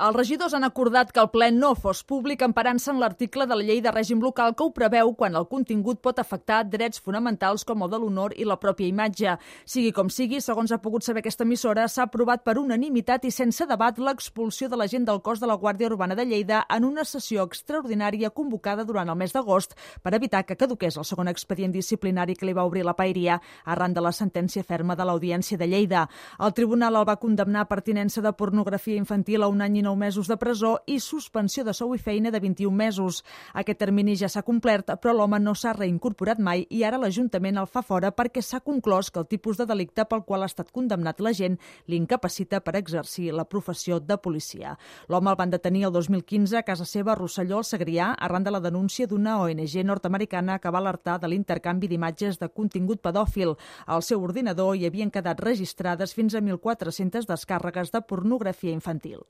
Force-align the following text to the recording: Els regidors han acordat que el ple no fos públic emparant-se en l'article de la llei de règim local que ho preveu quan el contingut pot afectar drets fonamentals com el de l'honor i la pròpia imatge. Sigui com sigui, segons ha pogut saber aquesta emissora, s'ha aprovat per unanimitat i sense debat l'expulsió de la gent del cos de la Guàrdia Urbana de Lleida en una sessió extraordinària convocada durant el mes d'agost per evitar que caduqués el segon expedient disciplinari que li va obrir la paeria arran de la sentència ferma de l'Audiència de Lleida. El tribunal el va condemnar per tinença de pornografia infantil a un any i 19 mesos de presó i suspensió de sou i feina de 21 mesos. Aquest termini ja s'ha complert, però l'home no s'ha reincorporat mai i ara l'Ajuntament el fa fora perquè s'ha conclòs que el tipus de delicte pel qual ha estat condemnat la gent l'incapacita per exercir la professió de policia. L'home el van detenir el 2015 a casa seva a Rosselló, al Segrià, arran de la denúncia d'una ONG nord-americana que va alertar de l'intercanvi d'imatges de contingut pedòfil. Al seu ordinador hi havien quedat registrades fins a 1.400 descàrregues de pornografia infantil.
Els 0.00 0.16
regidors 0.16 0.54
han 0.56 0.64
acordat 0.64 1.10
que 1.12 1.20
el 1.20 1.28
ple 1.28 1.50
no 1.52 1.74
fos 1.76 1.98
públic 2.08 2.40
emparant-se 2.40 2.88
en 2.88 3.02
l'article 3.02 3.44
de 3.44 3.56
la 3.58 3.64
llei 3.68 3.82
de 3.84 3.90
règim 3.92 4.22
local 4.24 4.54
que 4.56 4.64
ho 4.64 4.70
preveu 4.72 5.10
quan 5.12 5.34
el 5.36 5.44
contingut 5.50 5.98
pot 6.00 6.16
afectar 6.22 6.62
drets 6.72 7.02
fonamentals 7.04 7.66
com 7.68 7.84
el 7.84 7.90
de 7.92 7.98
l'honor 8.00 8.32
i 8.40 8.46
la 8.48 8.56
pròpia 8.56 8.88
imatge. 8.88 9.34
Sigui 9.68 9.90
com 9.92 10.08
sigui, 10.08 10.40
segons 10.40 10.72
ha 10.72 10.78
pogut 10.80 11.04
saber 11.04 11.20
aquesta 11.20 11.44
emissora, 11.44 11.84
s'ha 11.84 12.06
aprovat 12.08 12.46
per 12.46 12.54
unanimitat 12.56 13.26
i 13.28 13.32
sense 13.34 13.66
debat 13.68 14.00
l'expulsió 14.00 14.70
de 14.72 14.78
la 14.80 14.86
gent 14.88 15.04
del 15.04 15.20
cos 15.20 15.42
de 15.42 15.50
la 15.50 15.58
Guàrdia 15.60 15.90
Urbana 15.92 16.16
de 16.16 16.24
Lleida 16.24 16.62
en 16.70 16.88
una 16.88 17.04
sessió 17.04 17.44
extraordinària 17.44 18.32
convocada 18.32 18.88
durant 18.88 19.12
el 19.12 19.20
mes 19.20 19.36
d'agost 19.36 19.76
per 20.00 20.14
evitar 20.16 20.46
que 20.48 20.56
caduqués 20.56 20.96
el 20.96 21.04
segon 21.04 21.28
expedient 21.28 21.76
disciplinari 21.76 22.38
que 22.40 22.48
li 22.48 22.56
va 22.56 22.64
obrir 22.64 22.86
la 22.88 22.96
paeria 22.96 23.36
arran 23.66 23.92
de 23.92 24.00
la 24.00 24.14
sentència 24.16 24.64
ferma 24.64 24.96
de 24.96 25.04
l'Audiència 25.04 25.60
de 25.60 25.68
Lleida. 25.68 26.08
El 26.40 26.56
tribunal 26.56 26.96
el 26.96 27.08
va 27.12 27.20
condemnar 27.20 27.68
per 27.68 27.82
tinença 27.84 28.24
de 28.24 28.32
pornografia 28.32 28.96
infantil 28.96 29.44
a 29.44 29.52
un 29.52 29.60
any 29.60 29.76
i 29.76 29.89
19 29.90 29.96
mesos 29.96 30.28
de 30.28 30.36
presó 30.36 30.78
i 30.86 31.00
suspensió 31.00 31.64
de 31.64 31.72
sou 31.74 31.94
i 31.94 31.98
feina 31.98 32.30
de 32.30 32.40
21 32.40 32.70
mesos. 32.76 33.24
Aquest 33.54 33.78
termini 33.80 34.14
ja 34.16 34.28
s'ha 34.28 34.42
complert, 34.46 34.92
però 35.02 35.14
l'home 35.14 35.40
no 35.40 35.54
s'ha 35.54 35.72
reincorporat 35.74 36.38
mai 36.38 36.66
i 36.70 36.82
ara 36.84 36.98
l'Ajuntament 36.98 37.58
el 37.58 37.66
fa 37.66 37.82
fora 37.82 38.12
perquè 38.14 38.42
s'ha 38.42 38.60
conclòs 38.60 39.10
que 39.10 39.20
el 39.20 39.26
tipus 39.26 39.58
de 39.58 39.66
delicte 39.66 40.04
pel 40.06 40.22
qual 40.24 40.42
ha 40.42 40.50
estat 40.50 40.70
condemnat 40.70 41.20
la 41.20 41.32
gent 41.32 41.58
l'incapacita 41.86 42.60
per 42.60 42.76
exercir 42.76 43.32
la 43.32 43.44
professió 43.44 44.00
de 44.00 44.18
policia. 44.18 44.76
L'home 45.08 45.30
el 45.30 45.38
van 45.38 45.50
detenir 45.50 45.84
el 45.88 45.92
2015 45.92 46.58
a 46.58 46.62
casa 46.62 46.84
seva 46.84 47.12
a 47.12 47.18
Rosselló, 47.18 47.58
al 47.58 47.66
Segrià, 47.66 48.14
arran 48.18 48.44
de 48.44 48.50
la 48.50 48.60
denúncia 48.60 49.06
d'una 49.06 49.40
ONG 49.42 49.82
nord-americana 49.84 50.58
que 50.58 50.70
va 50.70 50.78
alertar 50.78 51.18
de 51.20 51.28
l'intercanvi 51.28 51.88
d'imatges 51.88 52.38
de 52.38 52.48
contingut 52.48 53.02
pedòfil. 53.02 53.56
Al 53.86 54.02
seu 54.02 54.22
ordinador 54.22 54.76
hi 54.76 54.86
havien 54.86 55.10
quedat 55.10 55.40
registrades 55.40 56.14
fins 56.14 56.34
a 56.34 56.40
1.400 56.40 57.26
descàrregues 57.26 57.90
de 57.90 58.02
pornografia 58.02 58.72
infantil. 58.72 59.26